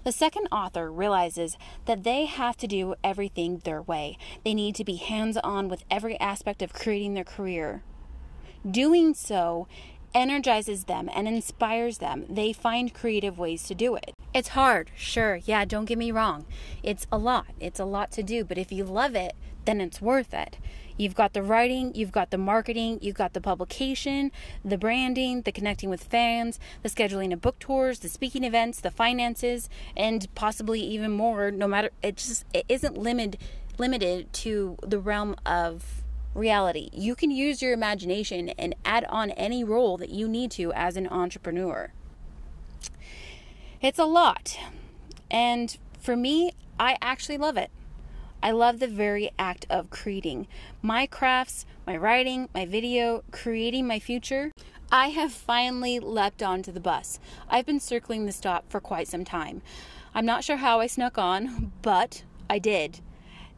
The 0.05 0.11
second 0.11 0.49
author 0.51 0.91
realizes 0.91 1.57
that 1.85 2.03
they 2.03 2.27
have 2.27 2.57
to 2.57 2.67
do 2.67 2.97
everything 3.05 3.59
their 3.59 3.81
way. 3.81 4.19
They 4.45 4.55
need 4.55 4.75
to 4.75 4.85
be 4.85 4.97
hands 4.97 5.37
on 5.37 5.69
with 5.69 5.85
every 5.89 6.19
aspect 6.19 6.61
of 6.61 6.73
creating 6.73 7.15
their 7.15 7.23
career. 7.23 7.85
Doing 8.69 9.15
so 9.15 9.69
energizes 10.15 10.85
them 10.85 11.09
and 11.15 11.29
inspires 11.29 11.99
them. 11.99 12.25
They 12.29 12.53
find 12.53 12.95
creative 12.95 13.39
ways 13.39 13.65
to 13.65 13.75
do 13.75 13.97
it. 13.97 14.15
It's 14.35 14.49
hard, 14.49 14.91
sure. 14.97 15.37
Yeah, 15.37 15.65
don't 15.65 15.85
get 15.85 15.99
me 15.99 16.11
wrong. 16.11 16.47
It's 16.83 17.07
a 17.13 17.19
lot. 17.19 17.47
It's 17.61 17.81
a 17.81 17.85
lot 17.85 18.11
to 18.13 18.23
do, 18.23 18.45
but 18.45 18.59
if 18.59 18.73
you 18.73 18.85
love 18.85 19.15
it, 19.15 19.35
then 19.65 19.81
it's 19.81 20.01
worth 20.01 20.35
it. 20.35 20.57
You've 20.97 21.15
got 21.15 21.33
the 21.33 21.43
writing, 21.43 21.95
you've 21.95 22.13
got 22.13 22.31
the 22.31 22.39
marketing, 22.39 22.99
you've 23.01 23.17
got 23.17 23.33
the 23.33 23.41
publication, 23.41 24.31
the 24.65 24.79
branding, 24.79 25.43
the 25.43 25.53
connecting 25.53 25.89
with 25.89 26.05
fans, 26.05 26.61
the 26.83 26.89
scheduling 26.89 27.33
of 27.33 27.41
book 27.41 27.59
tours, 27.59 28.01
the 28.01 28.09
speaking 28.09 28.45
events, 28.45 28.81
the 28.81 28.91
finances, 28.91 29.69
and 29.97 30.33
possibly 30.35 30.81
even 30.81 31.11
more. 31.11 31.51
No 31.51 31.67
matter 31.67 31.91
it 32.03 32.17
just 32.17 32.45
it 32.53 32.65
isn't 32.69 32.97
limited 32.97 33.39
limited 33.79 34.33
to 34.33 34.77
the 34.83 34.99
realm 34.99 35.35
of 35.47 36.02
reality. 36.35 36.89
You 36.93 37.15
can 37.15 37.31
use 37.31 37.63
your 37.63 37.73
imagination 37.73 38.51
and 38.51 38.75
add 38.85 39.05
on 39.07 39.31
any 39.33 39.65
role 39.65 39.97
that 39.99 40.11
you 40.11 40.29
need 40.29 40.51
to 40.53 40.73
as 40.73 40.97
an 40.97 41.07
entrepreneur. 41.09 41.93
It's 43.81 43.99
a 43.99 44.05
lot. 44.05 44.59
And 45.31 45.77
for 45.99 46.17
me, 46.17 46.53
I 46.79 46.97
actually 47.03 47.39
love 47.39 47.57
it. 47.57 47.71
I 48.43 48.51
love 48.51 48.81
the 48.81 48.89
very 48.89 49.31
act 49.39 49.67
of 49.71 49.91
creating 49.91 50.49
my 50.83 51.07
crafts, 51.07 51.65
my 51.87 51.97
writing, 51.97 52.49
my 52.53 52.67
video, 52.67 53.23
creating 53.31 53.87
my 53.87 54.01
future. 54.01 54.51
I 54.91 55.09
have 55.09 55.33
finally 55.33 56.01
leapt 56.01 56.43
onto 56.43 56.73
the 56.73 56.81
bus. 56.81 57.21
I've 57.49 57.67
been 57.67 57.81
circling 57.81 58.27
the 58.27 58.33
stop 58.33 58.69
for 58.69 58.81
quite 58.81 59.09
some 59.09 59.25
time. 59.25 59.63
I'm 60.15 60.27
not 60.27 60.45
sure 60.45 60.57
how 60.57 60.81
I 60.81 60.87
snuck 60.87 61.19
on, 61.19 61.73
but 61.83 62.25
I 62.51 62.59
did. 62.59 63.01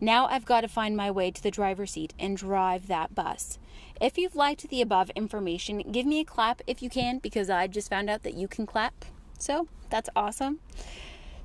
Now 0.01 0.27
I've 0.27 0.45
got 0.45 0.63
to 0.63 0.69
find 0.69 0.97
my 0.97 1.11
way 1.11 1.31
to 1.31 1.43
the 1.43 1.51
driver's 1.51 1.93
seat 1.93 2.15
and 2.19 2.37
drive 2.37 2.89
that 2.89 3.15
bus. 3.15 3.59
If 4.01 4.19
you've 4.19 4.37
liked 4.37 4.69
the 4.69 4.83
above 4.83 5.11
information, 5.11 5.79
give 5.93 6.07
me 6.07 6.21
a 6.21 6.25
clap 6.25 6.63
if 6.67 6.83
you 6.83 6.91
can, 6.91 7.19
because 7.19 7.49
I 7.49 7.67
just 7.67 7.91
found 7.91 8.11
out 8.11 8.23
that 8.23 8.35
you 8.35 8.49
can 8.49 8.67
clap. 8.67 9.05
So 9.39 9.69
that's 9.91 10.11
awesome. 10.17 10.61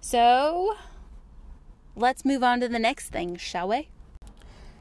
So 0.01 0.75
let's 1.96 2.25
move 2.25 2.44
on 2.44 2.60
to 2.62 2.68
the 2.68 2.79
next 2.79 3.10
thing, 3.10 3.36
shall 3.36 3.68
we? 3.68 3.89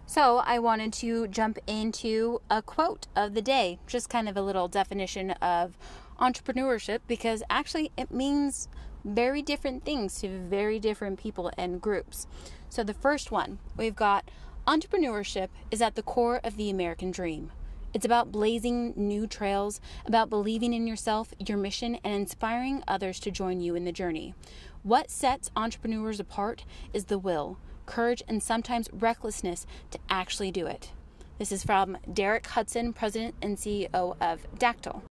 So, 0.07 0.39
I 0.39 0.59
wanted 0.59 0.95
to 0.95 1.29
jump 1.29 1.59
into 1.67 2.41
a 2.49 2.63
quote 2.63 3.07
of 3.15 3.35
the 3.35 3.43
day, 3.43 3.79
just 3.87 4.09
kind 4.09 4.27
of 4.27 4.39
a 4.39 4.41
little 4.41 4.67
definition 4.67 5.33
of 5.33 5.77
entrepreneurship 6.19 7.01
because 7.07 7.43
actually 7.49 7.91
it 7.97 8.11
means 8.11 8.69
very 9.05 9.43
different 9.43 9.85
things 9.85 10.21
to 10.21 10.29
very 10.29 10.79
different 10.79 11.19
people 11.19 11.51
and 11.57 11.81
groups. 11.81 12.27
So, 12.69 12.83
the 12.83 12.95
first 12.95 13.31
one 13.31 13.59
we've 13.77 13.97
got 13.97 14.31
entrepreneurship 14.67 15.49
is 15.71 15.81
at 15.81 15.95
the 15.95 16.03
core 16.03 16.41
of 16.45 16.57
the 16.57 16.71
American 16.71 17.11
dream. 17.11 17.51
It's 17.95 18.05
about 18.05 18.31
blazing 18.31 18.93
new 18.97 19.27
trails, 19.27 19.81
about 20.05 20.29
believing 20.29 20.75
in 20.75 20.87
yourself, 20.87 21.33
your 21.39 21.57
mission, 21.57 21.99
and 22.05 22.13
inspiring 22.15 22.83
others 22.87 23.19
to 23.21 23.31
join 23.31 23.61
you 23.61 23.75
in 23.75 23.85
the 23.85 23.93
journey. 23.93 24.35
What 24.83 25.11
sets 25.11 25.51
entrepreneurs 25.57 26.21
apart 26.21 26.65
is 26.93 27.07
the 27.07 27.19
will, 27.19 27.57
courage, 27.87 28.23
and 28.29 28.43
sometimes 28.43 28.91
recklessness 28.93 29.67
to 29.91 29.99
actually 30.11 30.51
do 30.51 30.67
it. 30.67 30.93
This 31.39 31.51
is 31.51 31.65
from 31.65 31.97
Derek 32.13 32.47
Hudson, 32.49 32.93
President 32.93 33.35
and 33.41 33.57
CEO 33.57 34.17
of 34.21 34.47
Dactyl. 34.59 35.03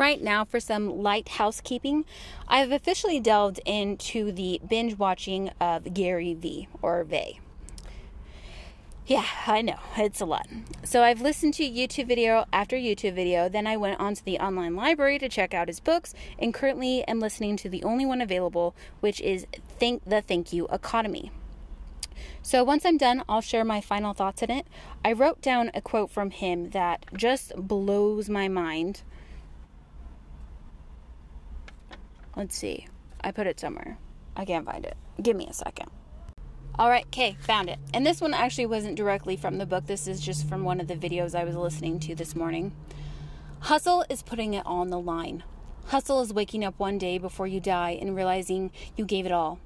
Right 0.00 0.22
now, 0.22 0.46
for 0.46 0.60
some 0.60 1.02
light 1.02 1.28
housekeeping, 1.28 2.06
I've 2.48 2.72
officially 2.72 3.20
delved 3.20 3.60
into 3.66 4.32
the 4.32 4.58
binge 4.66 4.96
watching 4.96 5.50
of 5.60 5.92
Gary 5.92 6.32
V 6.32 6.68
or 6.80 7.04
Vay. 7.04 7.38
Yeah, 9.06 9.26
I 9.46 9.60
know, 9.60 9.78
it's 9.98 10.22
a 10.22 10.24
lot. 10.24 10.46
So 10.84 11.02
I've 11.02 11.20
listened 11.20 11.52
to 11.54 11.68
YouTube 11.68 12.08
video 12.08 12.46
after 12.50 12.76
YouTube 12.76 13.14
video, 13.14 13.50
then 13.50 13.66
I 13.66 13.76
went 13.76 14.00
onto 14.00 14.24
the 14.24 14.38
online 14.38 14.74
library 14.74 15.18
to 15.18 15.28
check 15.28 15.52
out 15.52 15.68
his 15.68 15.80
books, 15.80 16.14
and 16.38 16.54
currently 16.54 17.04
am 17.04 17.20
listening 17.20 17.58
to 17.58 17.68
the 17.68 17.84
only 17.84 18.06
one 18.06 18.22
available, 18.22 18.74
which 19.00 19.20
is 19.20 19.46
Think 19.78 20.02
the 20.06 20.22
Thank 20.22 20.50
You 20.50 20.66
Economy. 20.68 21.30
So 22.40 22.64
once 22.64 22.86
I'm 22.86 22.96
done, 22.96 23.22
I'll 23.28 23.42
share 23.42 23.66
my 23.66 23.82
final 23.82 24.14
thoughts 24.14 24.42
on 24.42 24.50
it. 24.50 24.66
I 25.04 25.12
wrote 25.12 25.42
down 25.42 25.70
a 25.74 25.82
quote 25.82 26.10
from 26.10 26.30
him 26.30 26.70
that 26.70 27.04
just 27.14 27.54
blows 27.54 28.30
my 28.30 28.48
mind 28.48 29.02
Let's 32.40 32.56
see. 32.56 32.86
I 33.20 33.32
put 33.32 33.46
it 33.46 33.60
somewhere. 33.60 33.98
I 34.34 34.46
can't 34.46 34.64
find 34.64 34.86
it. 34.86 34.96
Give 35.22 35.36
me 35.36 35.46
a 35.46 35.52
second. 35.52 35.90
All 36.78 36.88
right, 36.88 37.04
okay, 37.08 37.36
found 37.38 37.68
it. 37.68 37.78
And 37.92 38.06
this 38.06 38.22
one 38.22 38.32
actually 38.32 38.64
wasn't 38.64 38.96
directly 38.96 39.36
from 39.36 39.58
the 39.58 39.66
book. 39.66 39.84
This 39.84 40.08
is 40.08 40.22
just 40.22 40.48
from 40.48 40.64
one 40.64 40.80
of 40.80 40.88
the 40.88 40.96
videos 40.96 41.34
I 41.34 41.44
was 41.44 41.54
listening 41.54 42.00
to 42.00 42.14
this 42.14 42.34
morning. 42.34 42.72
Hustle 43.58 44.06
is 44.08 44.22
putting 44.22 44.54
it 44.54 44.64
on 44.64 44.88
the 44.88 44.98
line. 44.98 45.42
Hustle 45.88 46.22
is 46.22 46.32
waking 46.32 46.64
up 46.64 46.78
one 46.78 46.96
day 46.96 47.18
before 47.18 47.46
you 47.46 47.60
die 47.60 47.98
and 48.00 48.16
realizing 48.16 48.72
you 48.96 49.04
gave 49.04 49.26
it 49.26 49.32
all 49.32 49.60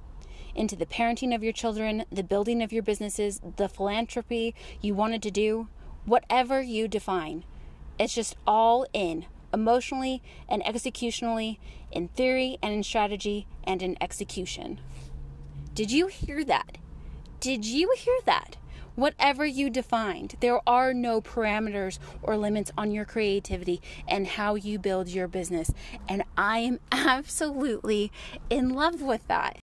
into 0.56 0.74
the 0.74 0.84
parenting 0.84 1.32
of 1.32 1.44
your 1.44 1.52
children, 1.52 2.04
the 2.10 2.24
building 2.24 2.60
of 2.60 2.72
your 2.72 2.82
businesses, 2.82 3.40
the 3.54 3.68
philanthropy 3.68 4.52
you 4.80 4.94
wanted 4.94 5.22
to 5.22 5.30
do, 5.30 5.68
whatever 6.06 6.60
you 6.60 6.88
define. 6.88 7.44
It's 8.00 8.16
just 8.16 8.34
all 8.48 8.84
in 8.92 9.26
emotionally 9.54 10.22
and 10.48 10.62
executionally, 10.64 11.58
in 11.90 12.08
theory 12.08 12.58
and 12.60 12.74
in 12.74 12.82
strategy 12.82 13.46
and 13.62 13.82
in 13.82 13.96
execution. 14.00 14.80
Did 15.74 15.90
you 15.90 16.08
hear 16.08 16.44
that? 16.44 16.78
Did 17.40 17.64
you 17.64 17.94
hear 17.96 18.18
that? 18.26 18.56
Whatever 18.96 19.44
you 19.44 19.70
defined, 19.70 20.36
there 20.40 20.60
are 20.68 20.94
no 20.94 21.20
parameters 21.20 21.98
or 22.22 22.36
limits 22.36 22.70
on 22.78 22.92
your 22.92 23.04
creativity 23.04 23.80
and 24.06 24.26
how 24.26 24.54
you 24.54 24.78
build 24.78 25.08
your 25.08 25.26
business. 25.26 25.72
And 26.08 26.22
I 26.36 26.58
am 26.58 26.80
absolutely 26.92 28.12
in 28.50 28.70
love 28.70 29.02
with 29.02 29.26
that. 29.28 29.58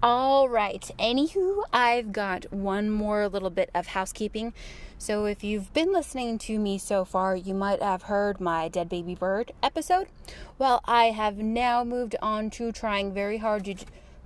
All 0.00 0.48
right, 0.48 0.88
anywho, 0.98 1.64
I've 1.72 2.12
got 2.12 2.52
one 2.52 2.88
more 2.88 3.28
little 3.28 3.50
bit 3.50 3.68
of 3.74 3.88
housekeeping. 3.88 4.54
So, 5.00 5.26
if 5.26 5.44
you've 5.44 5.72
been 5.72 5.92
listening 5.92 6.38
to 6.38 6.58
me 6.58 6.76
so 6.76 7.04
far, 7.04 7.36
you 7.36 7.54
might 7.54 7.80
have 7.80 8.02
heard 8.02 8.40
my 8.40 8.66
Dead 8.66 8.88
Baby 8.88 9.14
Bird 9.14 9.52
episode. 9.62 10.08
Well, 10.58 10.80
I 10.86 11.06
have 11.06 11.38
now 11.38 11.84
moved 11.84 12.16
on 12.20 12.50
to 12.50 12.72
trying 12.72 13.14
very 13.14 13.38
hard 13.38 13.66
to 13.66 13.76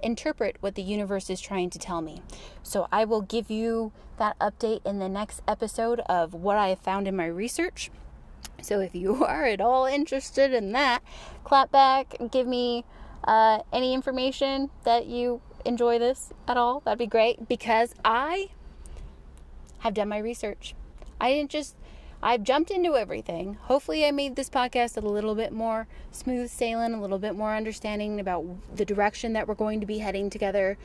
interpret 0.03 0.57
what 0.61 0.75
the 0.75 0.83
universe 0.83 1.29
is 1.29 1.43
trying 1.43 1.69
to 1.71 1.79
tell 1.79 2.01
me. 2.01 2.23
So, 2.63 2.89
I 2.91 3.05
will 3.05 3.21
give 3.21 3.51
you 3.51 3.93
that 4.17 4.39
update 4.39 4.81
in 4.87 4.99
the 4.99 5.11
next 5.11 5.43
episode 5.47 6.01
of 6.01 6.33
what 6.33 6.57
I 6.57 6.69
have 6.69 6.81
found 6.81 7.07
in 7.07 7.17
my 7.17 7.27
research. 7.27 7.91
So, 8.63 8.81
if 8.81 8.95
you 8.95 9.23
are 9.27 9.45
at 9.45 9.61
all 9.61 9.85
interested 9.85 10.55
in 10.55 10.73
that, 10.73 11.03
clap 11.45 11.71
back, 11.71 12.17
give 12.31 12.47
me 12.47 12.87
uh, 13.25 13.59
any 13.75 13.93
information 13.93 14.71
that 14.85 15.05
you 15.05 15.43
enjoy 15.67 15.99
this 15.99 16.33
at 16.49 16.57
all. 16.57 16.81
That'd 16.81 16.99
be 16.99 17.07
great 17.07 17.47
because 17.47 17.95
I 18.07 18.49
have 19.83 19.95
done 19.95 20.09
my 20.09 20.19
research. 20.19 20.75
I 21.21 21.33
didn't 21.33 21.51
just, 21.51 21.77
I've 22.23 22.43
jumped 22.45 22.71
into 22.71 22.97
everything. 22.97 23.59
Hopefully, 23.63 24.07
I 24.07 24.13
made 24.13 24.37
this 24.37 24.49
podcast 24.49 24.97
a 24.97 25.01
little 25.01 25.35
bit 25.35 25.53
more 25.53 25.89
smooth 26.13 26.51
sailing, 26.51 26.95
a 26.95 27.01
little 27.01 27.19
bit 27.19 27.35
more 27.35 27.55
understanding 27.55 28.21
about 28.21 28.45
the 28.77 28.85
direction 28.85 29.33
that 29.33 29.49
we're 29.49 29.55
going 29.55 29.81
to 29.81 29.87
be 29.87 29.99
heading 29.99 30.31
together. 30.31 30.79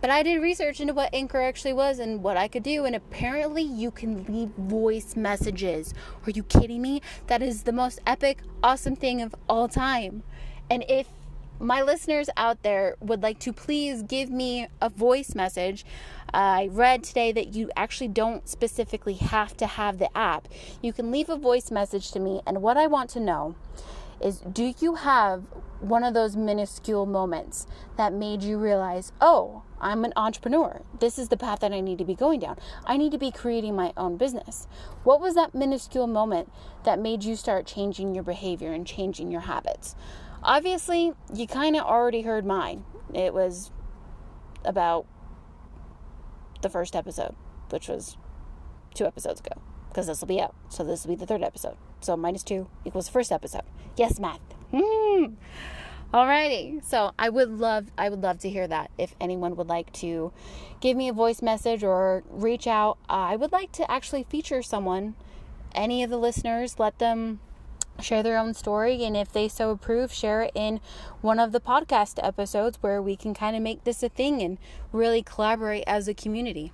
But 0.00 0.10
I 0.10 0.24
did 0.24 0.42
research 0.42 0.80
into 0.80 0.92
what 0.92 1.14
Anchor 1.14 1.40
actually 1.40 1.72
was 1.72 2.00
and 2.00 2.24
what 2.24 2.36
I 2.36 2.48
could 2.48 2.64
do, 2.64 2.84
and 2.84 2.96
apparently 2.96 3.62
you 3.62 3.92
can 3.92 4.24
leave 4.24 4.48
voice 4.58 5.14
messages. 5.14 5.94
Are 6.26 6.30
you 6.32 6.42
kidding 6.42 6.82
me? 6.82 7.00
That 7.28 7.42
is 7.42 7.62
the 7.62 7.72
most 7.72 8.00
epic, 8.04 8.40
awesome 8.64 8.96
thing 8.96 9.22
of 9.22 9.36
all 9.48 9.68
time. 9.68 10.24
And 10.68 10.84
if 10.88 11.06
my 11.60 11.80
listeners 11.80 12.28
out 12.36 12.64
there 12.64 12.96
would 12.98 13.22
like 13.22 13.38
to 13.38 13.52
please 13.52 14.02
give 14.02 14.28
me 14.30 14.66
a 14.80 14.88
voice 14.88 15.36
message, 15.36 15.84
I 16.34 16.68
read 16.72 17.04
today 17.04 17.32
that 17.32 17.54
you 17.54 17.70
actually 17.76 18.08
don't 18.08 18.48
specifically 18.48 19.14
have 19.14 19.56
to 19.58 19.66
have 19.66 19.98
the 19.98 20.16
app. 20.16 20.48
You 20.80 20.92
can 20.92 21.10
leave 21.10 21.28
a 21.28 21.36
voice 21.36 21.70
message 21.70 22.10
to 22.12 22.20
me, 22.20 22.40
and 22.46 22.62
what 22.62 22.76
I 22.76 22.86
want 22.86 23.10
to 23.10 23.20
know 23.20 23.54
is 24.20 24.38
do 24.38 24.72
you 24.78 24.94
have 24.94 25.44
one 25.80 26.04
of 26.04 26.14
those 26.14 26.36
minuscule 26.36 27.06
moments 27.06 27.66
that 27.96 28.12
made 28.12 28.42
you 28.42 28.56
realize, 28.56 29.12
oh, 29.20 29.64
I'm 29.80 30.04
an 30.04 30.12
entrepreneur. 30.14 30.80
This 31.00 31.18
is 31.18 31.28
the 31.28 31.36
path 31.36 31.58
that 31.60 31.72
I 31.72 31.80
need 31.80 31.98
to 31.98 32.04
be 32.04 32.14
going 32.14 32.38
down. 32.38 32.56
I 32.86 32.96
need 32.96 33.10
to 33.12 33.18
be 33.18 33.32
creating 33.32 33.74
my 33.74 33.92
own 33.96 34.16
business. 34.16 34.68
What 35.02 35.20
was 35.20 35.34
that 35.34 35.56
minuscule 35.56 36.06
moment 36.06 36.52
that 36.84 37.00
made 37.00 37.24
you 37.24 37.34
start 37.34 37.66
changing 37.66 38.14
your 38.14 38.22
behavior 38.22 38.72
and 38.72 38.86
changing 38.86 39.32
your 39.32 39.40
habits? 39.40 39.96
Obviously, 40.44 41.14
you 41.34 41.48
kind 41.48 41.74
of 41.74 41.82
already 41.82 42.22
heard 42.22 42.46
mine. 42.46 42.84
It 43.12 43.34
was 43.34 43.72
about 44.64 45.06
the 46.62 46.70
first 46.70 46.96
episode, 46.96 47.34
which 47.70 47.88
was 47.88 48.16
two 48.94 49.06
episodes 49.06 49.40
ago, 49.40 49.60
because 49.88 50.06
this 50.06 50.20
will 50.20 50.28
be 50.28 50.40
out. 50.40 50.54
So 50.68 50.84
this 50.84 51.04
will 51.04 51.14
be 51.14 51.20
the 51.20 51.26
third 51.26 51.42
episode. 51.42 51.76
So 52.00 52.16
minus 52.16 52.42
two 52.42 52.68
equals 52.84 53.06
the 53.06 53.12
first 53.12 53.32
episode. 53.32 53.62
Yes, 53.96 54.18
math. 54.18 54.40
Mm. 54.72 55.34
Alrighty. 56.12 56.84
So 56.84 57.12
I 57.18 57.30
would 57.30 57.50
love 57.50 57.86
I 57.96 58.10
would 58.10 58.22
love 58.22 58.38
to 58.40 58.50
hear 58.50 58.68
that. 58.68 58.90
If 58.98 59.14
anyone 59.20 59.56
would 59.56 59.68
like 59.68 59.92
to 59.94 60.32
give 60.80 60.96
me 60.96 61.08
a 61.08 61.12
voice 61.12 61.40
message 61.40 61.82
or 61.82 62.22
reach 62.28 62.66
out, 62.66 62.98
I 63.08 63.36
would 63.36 63.52
like 63.52 63.72
to 63.72 63.90
actually 63.90 64.24
feature 64.24 64.62
someone. 64.62 65.14
Any 65.74 66.02
of 66.02 66.10
the 66.10 66.18
listeners, 66.18 66.78
let 66.78 66.98
them 66.98 67.40
share 68.00 68.22
their 68.22 68.38
own 68.38 68.54
story 68.54 69.04
and 69.04 69.16
if 69.16 69.32
they 69.32 69.48
so 69.48 69.70
approve 69.70 70.12
share 70.12 70.42
it 70.42 70.52
in 70.54 70.80
one 71.20 71.38
of 71.38 71.52
the 71.52 71.60
podcast 71.60 72.18
episodes 72.22 72.78
where 72.80 73.00
we 73.00 73.16
can 73.16 73.34
kind 73.34 73.54
of 73.54 73.62
make 73.62 73.84
this 73.84 74.02
a 74.02 74.08
thing 74.08 74.42
and 74.42 74.58
really 74.92 75.22
collaborate 75.22 75.84
as 75.86 76.08
a 76.08 76.14
community. 76.14 76.72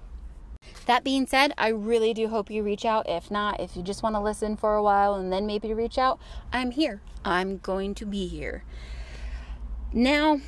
That 0.87 1.05
being 1.05 1.27
said 1.27 1.53
i 1.59 1.69
really 1.69 2.15
do 2.15 2.29
hope 2.29 2.51
you 2.51 2.63
reach 2.63 2.85
out. 2.85 3.09
If 3.09 3.31
not 3.31 3.61
if 3.61 3.77
you 3.77 3.83
just 3.83 4.03
want 4.03 4.15
to 4.15 4.21
listen 4.21 4.57
for 4.57 4.75
a 4.75 4.83
while 4.83 5.15
and 5.15 5.33
then 5.33 5.47
maybe 5.47 5.73
reach 5.75 5.99
out 5.99 6.19
i'm 6.53 6.71
here. 6.71 7.01
I'm 7.25 7.59
going 7.59 7.95
to 7.97 8.07
be 8.07 8.27
here. 8.27 8.65
Now 9.93 10.41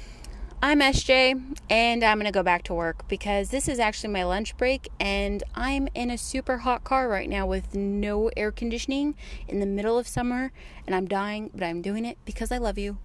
I'm 0.62 0.81
SJ 0.81 1.59
and 1.71 2.05
I'm 2.05 2.19
going 2.19 2.26
to 2.26 2.33
go 2.33 2.43
back 2.43 2.64
to 2.64 2.75
work 2.75 3.09
because 3.09 3.49
this 3.49 3.67
is 3.67 3.79
actually 3.79 4.12
my 4.12 4.25
lunch 4.25 4.55
break 4.59 4.90
and 5.00 5.43
I'm 5.55 5.88
in 5.95 6.11
a 6.11 6.19
super 6.19 6.59
hot 6.59 6.85
car 6.85 7.09
right 7.09 7.31
now 7.31 7.47
with 7.47 7.75
no 7.75 8.31
air 8.37 8.52
conditioning 8.52 9.14
in 9.49 9.61
the 9.61 9.67
middle 9.67 9.99
of 9.99 10.07
summer 10.07 10.52
and 10.87 10.95
I'm 10.95 11.07
dying, 11.07 11.50
but 11.55 11.62
I'm 11.62 11.81
doing 11.81 12.05
it 12.05 12.19
because 12.26 12.52
I 12.52 12.59
love 12.59 12.76
you. 12.76 12.99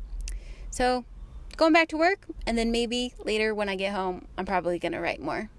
So, 0.70 1.06
going 1.56 1.72
back 1.72 1.88
to 1.90 1.98
work 1.98 2.26
and 2.46 2.58
then 2.58 2.72
maybe 2.72 3.14
later 3.24 3.56
when 3.56 3.70
I 3.70 3.78
get 3.78 3.94
home, 3.94 4.28
I'm 4.38 4.46
probably 4.46 4.78
going 4.78 4.92
to 4.92 5.00
write 5.00 5.22
more. 5.22 5.50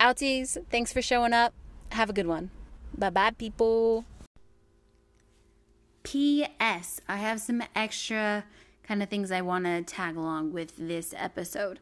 Outies, 0.00 0.56
thanks 0.70 0.94
for 0.94 1.02
showing 1.02 1.34
up. 1.34 1.52
Have 1.90 2.08
a 2.08 2.14
good 2.14 2.26
one. 2.26 2.48
Bye 2.96 3.10
bye, 3.10 3.32
people. 3.32 4.06
P.S. 6.04 7.02
I 7.06 7.18
have 7.18 7.42
some 7.42 7.62
extra 7.74 8.44
kind 8.86 9.02
of 9.02 9.08
things 9.08 9.30
I 9.30 9.40
want 9.40 9.64
to 9.64 9.82
tag 9.82 10.16
along 10.16 10.52
with 10.52 10.74
this 10.76 11.14
episode. 11.16 11.80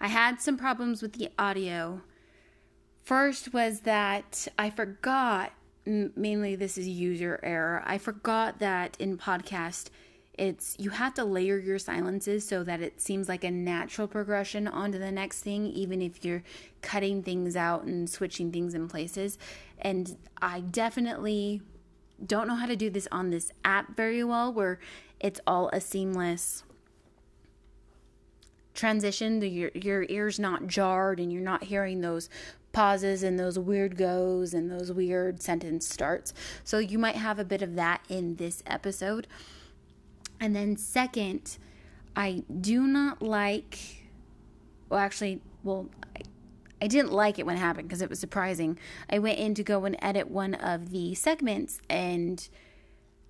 I 0.00 0.08
had 0.08 0.40
some 0.40 0.56
problems 0.56 1.02
with 1.02 1.14
the 1.14 1.30
audio. 1.38 2.02
First 3.02 3.52
was 3.52 3.80
that 3.80 4.48
I 4.58 4.70
forgot, 4.70 5.52
mainly 5.84 6.54
this 6.56 6.78
is 6.78 6.88
user 6.88 7.40
error, 7.42 7.82
I 7.84 7.98
forgot 7.98 8.58
that 8.60 8.96
in 9.00 9.18
podcast 9.18 9.90
it's 10.34 10.76
you 10.78 10.90
have 10.90 11.12
to 11.14 11.24
layer 11.24 11.58
your 11.58 11.78
silences 11.78 12.46
so 12.46 12.64
that 12.64 12.80
it 12.80 13.00
seems 13.00 13.28
like 13.28 13.44
a 13.44 13.50
natural 13.50 14.08
progression 14.08 14.66
onto 14.66 14.98
the 14.98 15.12
next 15.12 15.40
thing 15.42 15.66
even 15.66 16.00
if 16.00 16.24
you're 16.24 16.42
cutting 16.80 17.22
things 17.22 17.54
out 17.54 17.84
and 17.84 18.08
switching 18.08 18.50
things 18.50 18.74
in 18.74 18.88
places 18.88 19.36
and 19.78 20.16
i 20.40 20.60
definitely 20.60 21.60
don't 22.26 22.46
know 22.46 22.54
how 22.54 22.66
to 22.66 22.76
do 22.76 22.90
this 22.90 23.08
on 23.10 23.30
this 23.30 23.52
app 23.64 23.96
very 23.96 24.22
well 24.24 24.52
where 24.52 24.78
it's 25.20 25.40
all 25.46 25.68
a 25.72 25.80
seamless 25.80 26.64
transition. 28.74 29.40
Your 29.42 29.70
your 29.74 30.06
ears 30.08 30.38
not 30.38 30.66
jarred 30.66 31.20
and 31.20 31.32
you're 31.32 31.42
not 31.42 31.64
hearing 31.64 32.00
those 32.00 32.28
pauses 32.72 33.22
and 33.22 33.38
those 33.38 33.58
weird 33.58 33.96
goes 33.96 34.54
and 34.54 34.70
those 34.70 34.90
weird 34.90 35.42
sentence 35.42 35.86
starts. 35.86 36.32
So 36.64 36.78
you 36.78 36.98
might 36.98 37.16
have 37.16 37.38
a 37.38 37.44
bit 37.44 37.62
of 37.62 37.74
that 37.76 38.02
in 38.08 38.36
this 38.36 38.62
episode. 38.66 39.26
And 40.40 40.56
then 40.56 40.76
second, 40.76 41.58
I 42.16 42.42
do 42.60 42.82
not 42.86 43.22
like 43.22 43.78
well 44.88 45.00
actually 45.00 45.40
well 45.62 45.88
I, 46.82 46.86
didn't 46.86 47.12
like 47.12 47.38
it 47.38 47.46
when 47.46 47.56
it 47.56 47.60
happened 47.60 47.88
because 47.88 48.02
it 48.02 48.10
was 48.10 48.18
surprising. 48.18 48.78
I 49.08 49.18
went 49.18 49.38
in 49.38 49.54
to 49.54 49.62
go 49.62 49.84
and 49.84 49.96
edit 50.00 50.30
one 50.30 50.54
of 50.54 50.90
the 50.90 51.14
segments 51.14 51.80
and 51.88 52.48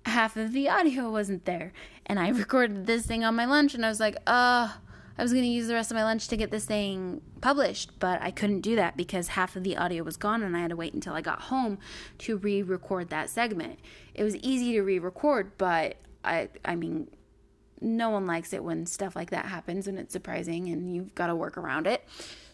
half 0.05 0.35
of 0.35 0.53
the 0.53 0.69
audio 0.69 1.09
wasn't 1.11 1.45
there. 1.45 1.71
And 2.05 2.19
I 2.19 2.29
recorded 2.43 2.85
this 2.85 3.05
thing 3.05 3.23
on 3.23 3.35
my 3.35 3.45
lunch 3.45 3.73
and 3.73 3.85
I 3.85 3.89
was 3.89 3.99
like, 3.99 4.15
uh, 4.27 4.69
I 5.17 5.21
was 5.21 5.31
going 5.31 5.43
to 5.43 5.49
use 5.49 5.67
the 5.67 5.75
rest 5.75 5.91
of 5.91 5.95
my 5.95 6.03
lunch 6.03 6.27
to 6.29 6.37
get 6.37 6.49
this 6.49 6.65
thing 6.65 7.21
published, 7.39 7.99
but 7.99 8.21
I 8.21 8.31
couldn't 8.31 8.61
do 8.61 8.75
that 8.77 8.97
because 8.97 9.29
half 9.29 9.55
of 9.55 9.63
the 9.63 9.77
audio 9.77 10.03
was 10.03 10.17
gone 10.17 10.41
and 10.41 10.57
I 10.57 10.61
had 10.61 10.71
to 10.71 10.75
wait 10.75 10.93
until 10.93 11.13
I 11.13 11.21
got 11.21 11.43
home 11.43 11.77
to 12.19 12.37
re-record 12.37 13.09
that 13.09 13.29
segment. 13.29 13.79
It 14.15 14.23
was 14.23 14.35
easy 14.37 14.73
to 14.73 14.81
re-record, 14.81 15.51
but 15.57 15.97
I 16.23 16.49
I 16.65 16.75
mean 16.75 17.09
no 17.79 18.09
one 18.09 18.25
likes 18.25 18.53
it 18.53 18.63
when 18.63 18.85
stuff 18.85 19.15
like 19.15 19.29
that 19.31 19.45
happens 19.45 19.87
and 19.87 19.99
it's 19.99 20.13
surprising 20.13 20.69
and 20.69 20.95
you've 20.95 21.13
got 21.13 21.27
to 21.27 21.35
work 21.35 21.57
around 21.57 21.85
it. 21.85 22.03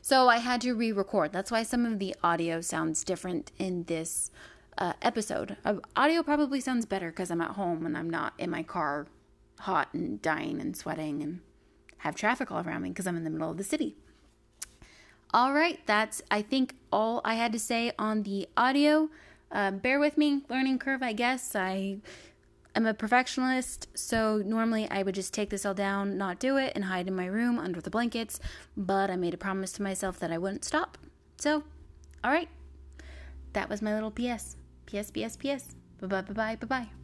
So 0.10 0.28
I 0.28 0.38
had 0.38 0.62
to 0.62 0.74
re-record. 0.74 1.32
That's 1.32 1.52
why 1.52 1.62
some 1.62 1.86
of 1.86 2.00
the 2.00 2.16
audio 2.24 2.62
sounds 2.62 3.04
different 3.04 3.52
in 3.60 3.84
this 3.84 4.32
uh, 4.76 4.94
episode. 5.04 5.56
Uh, 5.64 5.76
audio 5.96 6.24
probably 6.24 6.60
sounds 6.60 6.88
better 6.88 7.12
because 7.12 7.30
I'm 7.30 7.42
at 7.42 7.52
home 7.52 7.86
and 7.86 7.96
I'm 7.96 8.10
not 8.10 8.34
in 8.40 8.50
my 8.50 8.64
car, 8.64 9.06
hot 9.60 9.90
and 9.94 10.20
dying 10.20 10.60
and 10.60 10.76
sweating 10.76 11.22
and 11.22 11.42
have 12.00 12.16
traffic 12.16 12.52
all 12.52 12.68
around 12.68 12.82
me 12.82 12.90
because 12.90 13.06
I'm 13.06 13.18
in 13.18 13.24
the 13.24 13.30
middle 13.30 13.52
of 13.52 13.58
the 13.58 13.64
city. 13.64 13.98
All 15.32 15.54
right, 15.54 15.80
that's 15.86 16.24
I 16.32 16.42
think 16.42 16.74
all 16.92 17.22
I 17.24 17.36
had 17.36 17.52
to 17.52 17.60
say 17.60 17.92
on 18.00 18.24
the 18.24 18.50
audio. 18.58 19.10
Uh, 19.52 19.70
bear 19.70 20.00
with 20.00 20.18
me, 20.18 20.42
learning 20.50 20.80
curve, 20.80 21.04
I 21.04 21.14
guess. 21.14 21.56
I 21.56 21.98
am 22.76 22.86
a 22.86 22.94
perfectionist, 22.94 23.88
so 23.96 24.42
normally 24.46 24.88
I 24.90 25.04
would 25.04 25.16
just 25.16 25.34
take 25.34 25.50
this 25.50 25.66
all 25.66 25.74
down, 25.74 26.18
not 26.18 26.40
do 26.40 26.58
it, 26.58 26.74
and 26.76 26.86
hide 26.86 27.08
in 27.08 27.16
my 27.16 27.26
room 27.26 27.60
under 27.60 27.82
the 27.82 27.90
blankets. 27.90 28.40
But 28.78 29.10
I 29.10 29.16
made 29.16 29.34
a 29.34 29.38
promise 29.38 29.72
to 29.74 29.82
myself 29.82 30.20
that 30.20 30.32
I 30.32 30.38
wouldn't 30.38 30.66
stop. 30.66 30.98
So, 31.38 31.64
all 32.24 32.32
right, 32.32 32.50
that 33.54 33.70
was 33.70 33.82
my 33.82 33.94
little 33.94 34.12
PS. 34.12 34.56
PS, 34.86 35.12
PS, 35.12 35.38
PS. 35.38 35.76
Bye 36.02 36.08
bye, 36.08 36.22
bye 36.22 36.34
bye, 36.34 36.56
bye 36.56 36.68
bye. 36.68 36.99